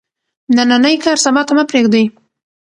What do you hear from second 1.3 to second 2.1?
ته مه پریږدئ.